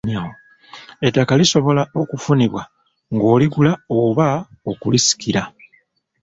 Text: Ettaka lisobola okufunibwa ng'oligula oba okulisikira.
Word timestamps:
Ettaka 1.07 1.33
lisobola 1.39 1.83
okufunibwa 2.01 2.63
ng'oligula 3.15 3.71
oba 3.99 4.27
okulisikira. 4.69 5.43